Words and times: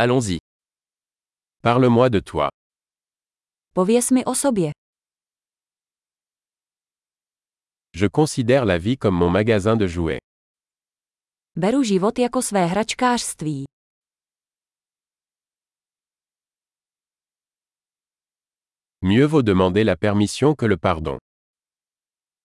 Allons-y. 0.00 0.38
Parle-moi 1.62 2.08
de 2.08 2.20
toi. 2.20 2.48
Pověz 3.74 4.10
mi 4.10 4.24
o 4.24 4.34
sobě. 4.34 4.70
Je 7.94 8.08
considère 8.08 8.64
la 8.64 8.78
vie 8.78 8.96
comme 8.96 9.18
mon 9.18 9.30
magasin 9.30 9.76
de 9.76 9.88
jouets. 9.88 10.20
Beru 11.56 11.82
život 11.82 12.18
jako 12.18 12.42
své 12.42 12.66
hračkářství. 12.66 13.64
Mieux 19.02 19.26
vaut 19.30 19.42
demander 19.44 19.84
la 19.86 19.96
permission 19.96 20.54
que 20.54 20.66
le 20.66 20.76
pardon. 20.76 21.16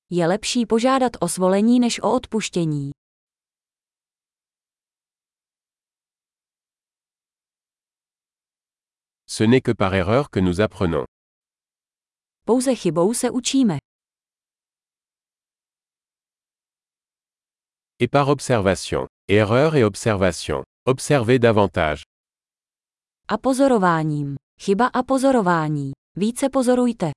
Je 0.10 0.28
lepší 0.28 0.66
požádat 0.66 1.12
o 1.20 1.28
svolení 1.28 1.80
než 1.80 2.00
o 2.00 2.16
odpuštění. 2.16 2.92
Ce 9.36 9.44
n'est 9.44 9.62
que 9.62 9.72
par 9.72 9.96
erreur 9.96 10.30
que 10.30 10.40
nous 10.40 10.62
apprenons. 10.62 11.08
Pouze 12.46 12.70
chybou 12.76 13.16
se 13.16 13.28
učíme. 13.32 13.80
Et 18.00 18.08
par 18.08 18.30
observation. 18.30 19.08
Erreur 19.28 19.76
et 19.76 19.84
observation. 19.84 20.64
Observez 20.86 21.40
davantage. 21.40 22.04
A 23.28 23.38
pozorováním. 23.40 24.36
Chyba 24.60 24.88
a 24.94 25.04
pozorování. 25.04 25.94
Více 26.16 26.50
pozorujte. 26.50 27.12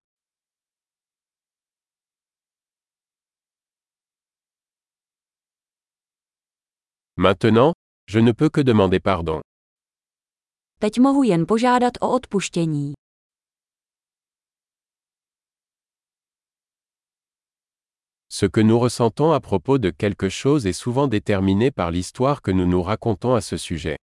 Maintenant, 7.16 7.74
je 8.09 8.23
ne 8.23 8.32
peux 8.32 8.51
que 8.51 8.62
demander 8.62 9.01
pardon. 9.01 9.42
Teď 10.86 10.98
mohu 10.98 11.22
jen 11.22 11.46
požádat 11.46 11.92
o 12.00 12.12
odpuštění. 12.14 12.92
Ce 18.32 18.48
que 18.48 18.62
nous 18.62 18.82
ressentons 18.82 19.32
à 19.32 19.40
propos 19.40 19.79
de 19.79 19.90
quelque 19.90 20.29
chose 20.30 20.66
est 20.66 20.82
souvent 20.82 21.10
déterminé 21.10 21.70
par 21.70 21.90
l'histoire 21.90 22.40
que 22.42 22.52
nous 22.52 22.66
nous 22.66 22.82
racontons 22.82 23.34
à 23.34 23.40
ce 23.40 23.59
sujet. 23.59 23.96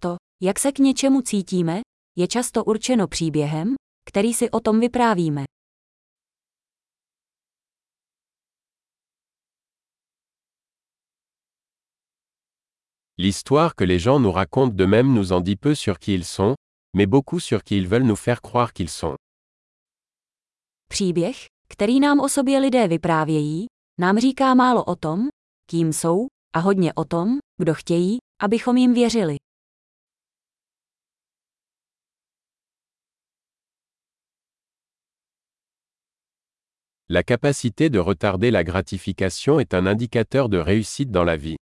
To, 0.00 0.16
jak 0.42 0.58
se 0.58 0.72
k 0.72 0.78
něčemu 0.78 1.22
cítíme, 1.22 1.80
je 2.18 2.28
často 2.28 2.64
určeno 2.64 3.08
příběhem, 3.08 3.74
který 4.08 4.34
si 4.34 4.50
o 4.50 4.60
tom 4.60 4.80
vyprávíme. 4.80 5.44
L'histoire 13.16 13.76
que 13.76 13.84
les 13.84 14.00
gens 14.00 14.18
nous 14.18 14.32
racontent 14.32 14.74
d'eux-mêmes 14.74 15.14
nous 15.14 15.30
en 15.32 15.40
dit 15.40 15.54
peu 15.56 15.76
sur 15.76 16.00
qui 16.00 16.14
ils 16.14 16.24
sont, 16.24 16.56
mais 16.94 17.06
beaucoup 17.06 17.38
sur 17.38 17.62
qui 17.62 17.76
ils 17.76 17.86
veulent 17.86 18.06
nous 18.06 18.16
faire 18.16 18.42
croire 18.42 18.72
qu'ils 18.72 18.90
sont. 18.90 19.16
Příběh, 20.88 21.46
který 21.68 22.00
nám 22.00 22.20
o 22.20 22.28
sobě 22.28 22.58
lidé 22.58 22.88
vyprávějí, 22.88 23.66
nám 24.00 24.18
říká 24.18 24.54
málo 24.54 24.84
o 24.84 24.96
tom, 24.96 25.28
kým 25.70 25.92
jsou, 25.92 26.26
a 26.52 26.58
hodně 26.58 26.92
o 26.94 27.04
tom, 27.04 27.38
kdo 27.58 27.74
chtějí, 27.74 28.18
abychom 28.42 28.76
jim 28.76 28.94
věřili. 28.94 29.36
La 37.10 37.22
capacité 37.22 37.90
de 37.90 38.00
retarder 38.00 38.52
la 38.52 38.62
gratification 38.62 39.60
est 39.60 39.74
un 39.74 39.86
indicateur 39.86 40.48
de 40.48 40.58
réussite 40.58 41.10
dans 41.10 41.26
la 41.26 41.36
vie. 41.36 41.63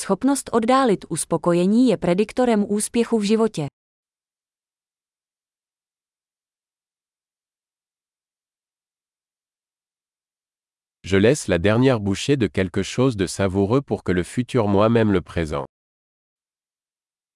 Schopnost 0.00 0.50
oddálit 0.52 1.04
uspokojení 1.08 1.88
je 1.88 1.96
prediktorem 1.96 2.64
úspěchu 2.68 3.18
v 3.18 3.22
životě. 3.22 3.66
Je 11.06 11.18
laisse 11.18 11.52
la 11.52 11.58
dernière 11.58 12.00
bouchée 12.00 12.36
de 12.36 12.48
quelque 12.48 12.82
chose 12.82 13.16
de 13.16 13.26
savoureux 13.26 13.82
pour 13.82 14.02
que 14.02 14.12
le 14.12 14.22
futur 14.22 14.68
moi-même 14.68 15.12
le 15.12 15.20
présent. 15.20 15.64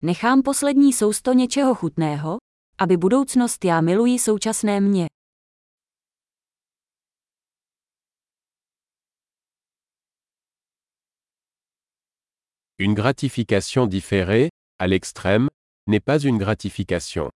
Nechám 0.02 0.42
poslední 0.42 0.92
sousto 0.92 1.32
něčeho 1.32 1.74
chutného, 1.74 2.36
aby 2.78 2.96
budoucnost 2.96 3.64
já 3.64 3.80
miluji 3.80 4.18
současné 4.18 4.80
mě. 4.80 5.06
Une 12.78 12.94
gratification 12.94 13.86
différée, 13.86 14.50
à 14.80 14.88
l'extrême, 14.88 15.48
n'est 15.86 16.00
pas 16.00 16.18
une 16.18 16.38
gratification. 16.38 17.30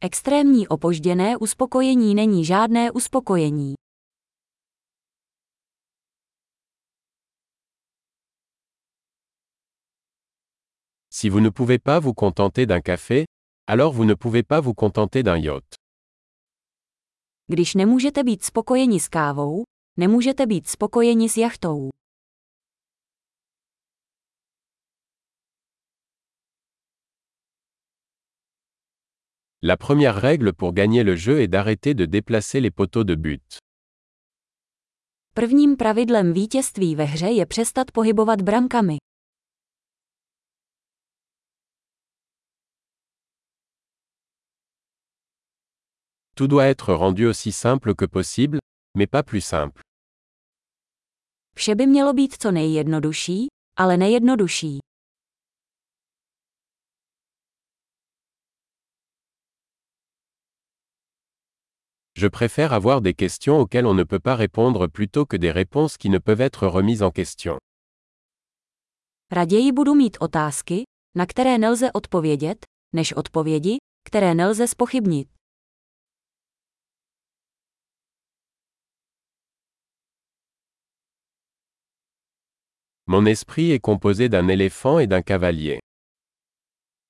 Extrémní 0.00 0.68
opožděné 0.68 1.36
uspokojení 1.36 2.14
není 2.14 2.44
žádné 2.44 2.90
uspokojení. 2.90 3.74
Si 11.10 11.30
vous 11.30 11.40
ne 11.40 11.50
pouvez 11.50 11.78
pas 11.78 11.98
vous 11.98 12.14
contenter 12.14 12.66
d'un 12.66 12.80
café, 12.80 13.24
alors 13.66 13.92
vous 13.92 14.04
ne 14.04 14.14
pouvez 14.14 14.42
pas 14.42 14.60
vous 14.60 14.74
contenter 14.74 15.22
d'un 15.22 15.36
yacht. 15.36 15.74
Když 17.46 17.74
nemůžete 17.74 18.24
být 18.24 18.44
spokojeni 18.44 19.00
s 19.00 19.08
kávou, 19.08 19.64
nemůžete 19.96 20.46
být 20.46 20.68
spokojeni 20.68 21.28
s 21.28 21.36
jachtou. 21.36 21.90
La 29.66 29.76
première 29.76 30.14
règle 30.14 30.52
pour 30.52 30.72
gagner 30.72 31.02
le 31.02 31.16
jeu 31.16 31.40
est 31.40 31.48
d'arrêter 31.48 31.92
de 31.94 32.06
déplacer 32.06 32.60
les 32.60 32.70
poteaux 32.70 33.02
de 33.04 33.16
but. 33.16 33.58
Prvním 35.34 35.76
pravidlem 35.76 36.32
vítězství 36.32 36.94
ve 36.94 37.04
hře 37.04 37.26
je 37.26 37.46
přestat 37.46 37.90
pohybovat 37.90 38.42
brankami. 38.42 38.96
Tout 46.34 46.50
doit 46.50 46.66
être 46.70 46.94
rendu 46.94 47.28
aussi 47.28 47.52
simple 47.52 47.94
que 47.94 48.06
possible, 48.06 48.58
mais 48.96 49.10
pas 49.10 49.22
plus 49.22 49.46
simple. 49.46 49.82
Vše 51.56 51.74
by 51.74 51.86
mělo 51.86 52.12
být 52.12 52.42
co 52.42 52.50
nejjednodušší, 52.50 53.46
ale 53.78 53.96
nejednodušší. 53.96 54.78
Je 62.18 62.28
préfère 62.28 62.72
avoir 62.72 63.02
des 63.02 63.12
questions 63.12 63.58
auxquelles 63.60 63.84
on 63.84 63.92
ne 63.92 64.02
peut 64.02 64.18
pas 64.18 64.36
répondre 64.36 64.86
plutôt 64.86 65.26
que 65.26 65.36
des 65.36 65.50
réponses 65.50 65.98
qui 65.98 66.08
ne 66.08 66.18
peuvent 66.18 66.40
être 66.40 66.66
remises 66.66 67.02
en 67.02 67.10
question. 67.10 67.58
Raději 69.30 69.72
budu 69.72 69.94
mít 69.94 70.16
otázky, 70.20 70.84
na 71.14 71.26
které 71.26 71.58
nelze 71.58 71.92
odpovědět, 71.92 72.66
než 72.94 73.12
odpovědi, 73.12 73.76
které 74.04 74.34
nelze 74.34 74.68
spochybnit. 74.68 75.28
Mon 83.06 83.26
esprit 83.26 83.72
est 83.72 83.80
composé 83.84 84.28
d'un 84.28 84.48
éléphant 84.48 84.98
et 85.00 85.06
d'un 85.06 85.22
cavalier. 85.22 85.78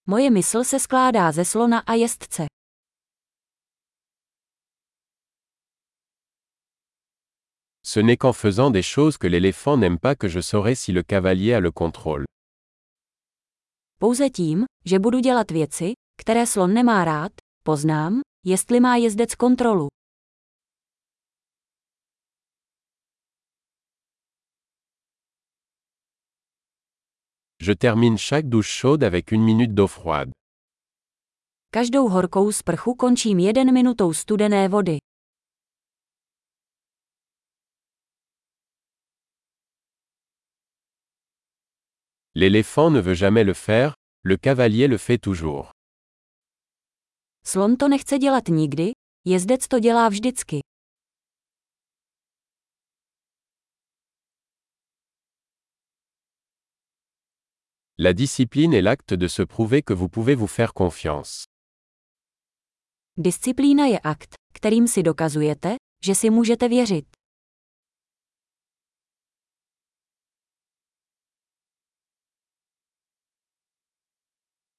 Moje 0.06 0.30
mysl 0.30 0.64
se 0.64 0.78
skládá 0.78 1.32
ze 1.32 1.44
slona 1.44 1.78
a 1.78 1.94
jezdce. 1.94 2.55
Ce 7.88 8.00
n'est 8.00 8.16
qu'en 8.16 8.32
faisant 8.32 8.72
des 8.72 8.82
choses 8.82 9.16
que 9.16 9.28
l'éléphant 9.28 9.76
n'aime 9.76 9.98
pas 9.98 10.16
que 10.16 10.26
je 10.26 10.40
saurai 10.40 10.74
si 10.74 10.90
le 10.92 11.04
cavalier 11.04 11.54
a 11.54 11.60
le 11.60 11.70
contrôle. 11.70 12.24
Pouze 14.00 14.30
tím, 14.30 14.64
že 14.84 14.98
budu 14.98 15.18
dělat 15.20 15.50
věci, 15.50 15.92
které 16.20 16.46
slon 16.46 16.74
nemá 16.74 17.04
rád, 17.04 17.32
poznám, 17.64 18.20
jestli 18.46 18.80
má 18.80 18.96
jezdec 18.96 19.34
kontrolu. 19.34 19.88
Je 27.62 27.76
termine 27.76 28.16
chaque 28.18 28.48
douche 28.48 28.80
chaude 28.80 29.06
avec 29.06 29.32
une 29.32 29.44
minute 29.44 29.74
d'eau 29.74 29.86
froide. 29.86 30.30
Každou 31.70 32.08
horkou 32.08 32.52
sprchu 32.52 32.94
končím 32.94 33.38
jeden 33.38 33.72
minutou 33.74 34.12
studené 34.12 34.68
vody. 34.68 34.98
L'éléphant 42.38 42.90
ne 42.90 43.00
veut 43.00 43.14
jamais 43.14 43.44
le 43.44 43.54
faire, 43.54 43.94
le 44.22 44.36
cavalier 44.36 44.88
le 44.88 44.98
fait 44.98 45.16
toujours. 45.16 45.72
Slon 47.46 47.76
to 47.76 47.88
nechce 47.88 48.18
dělat 48.18 48.48
nikdy, 48.48 48.92
jezdec 49.24 49.68
to 49.68 49.78
dělá 49.78 50.08
vždycky. 50.10 50.60
La 57.98 58.12
discipline 58.12 58.74
est 58.74 58.82
l'acte 58.82 59.14
de 59.14 59.28
se 59.28 59.42
prouver 59.42 59.80
que 59.82 59.94
vous 59.94 60.10
pouvez 60.10 60.34
vous 60.34 60.50
faire 60.50 60.74
confiance. 60.74 61.46
Disciplína 63.16 63.86
je 63.86 63.98
akt, 63.98 64.34
kterým 64.52 64.88
si 64.88 65.02
dokazujete, 65.02 65.76
že 66.04 66.14
si 66.14 66.30
můžete 66.30 66.68
věřit. 66.68 67.15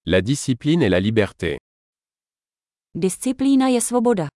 La 0.10 0.22
discipline 0.22 0.82
est 0.84 0.88
la 0.88 1.02
liberté. 1.02 1.58
Disciplína 2.96 3.70
je 3.70 3.82
svoboda. 3.82 4.30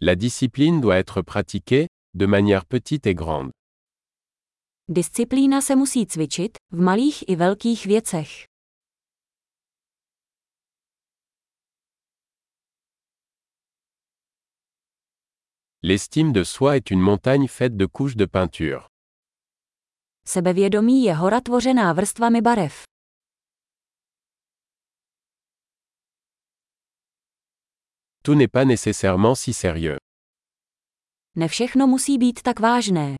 La 0.00 0.16
discipline 0.16 0.82
doit 0.82 0.98
être 0.98 1.22
pratiquée, 1.22 1.88
de 2.12 2.26
manière 2.26 2.66
petite 2.66 3.06
et 3.06 3.14
grande. 3.14 3.52
Disciplína 4.88 5.62
se 5.62 5.74
musí 5.74 6.06
cvičit, 6.06 6.58
v 6.72 6.80
malých 6.82 7.24
i 7.26 7.36
velkých 7.36 7.86
věcech. 7.86 8.44
L'estime 15.82 16.32
de 16.32 16.44
soi 16.44 16.76
est 16.76 16.90
une 16.90 17.00
montagne 17.00 17.48
faite 17.48 17.78
de 17.78 17.86
couches 17.86 18.16
de 18.16 18.26
peinture. 18.26 18.90
Sebevědomí 20.28 21.04
je 21.04 21.14
hora 21.14 21.40
tvořená 21.40 21.92
vrstvami 21.92 22.40
barev. 22.40 22.82
Tout 28.24 28.34
n'est 28.34 28.50
pas 28.52 28.64
nécessairement 28.64 29.34
si 29.38 29.52
sérieux. 29.52 29.98
Ne 31.36 31.48
všechno 31.48 31.86
musí 31.86 32.18
být 32.18 32.42
tak 32.42 32.60
vážné. 32.60 33.14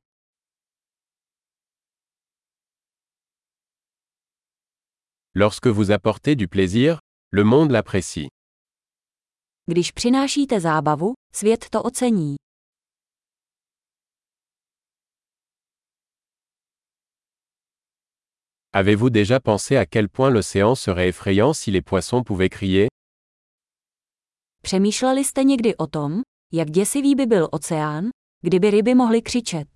Lorsque 5.35 5.67
vous 5.69 5.91
apportez 5.91 6.37
du 6.37 6.49
plaisir, 6.49 6.99
le 7.33 7.45
monde 7.45 7.73
l'apprécie. 7.73 8.27
Když 9.71 9.93
přinášíte 9.93 10.61
zábavu, 10.61 11.13
svět 11.35 11.69
to 11.71 11.83
ocení. 11.83 12.37
Avez-vous 18.79 19.09
déjà 19.09 19.41
pensé 19.41 19.79
à 19.79 19.87
quel 19.87 20.07
point 20.11 20.29
l'océan 20.29 20.75
serait 20.75 21.09
effrayant 21.09 21.55
si 21.55 21.71
les 21.71 21.81
poissons 21.81 22.23
pouvaient 22.23 22.51
crier? 22.51 22.89
Přemýšleli 24.63 25.25
jste 25.25 25.45
někdy 25.45 25.77
o 25.77 25.87
tom, 25.87 26.23
jak 26.53 26.71
děsivý 26.71 27.15
by 27.15 27.27
byl 27.27 27.49
oceán, 27.53 28.09
kdyby 28.43 28.71
ryby 28.71 28.95
mohly 28.95 29.23
křičet? 29.23 29.76